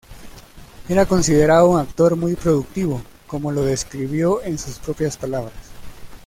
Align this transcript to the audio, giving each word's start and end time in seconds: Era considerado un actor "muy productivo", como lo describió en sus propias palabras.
Era 0.89 1.05
considerado 1.05 1.67
un 1.67 1.79
actor 1.79 2.15
"muy 2.15 2.35
productivo", 2.35 3.03
como 3.27 3.51
lo 3.51 3.61
describió 3.61 4.41
en 4.43 4.57
sus 4.57 4.79
propias 4.79 5.15
palabras. 5.15 5.53